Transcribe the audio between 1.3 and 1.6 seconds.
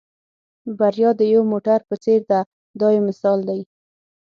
یو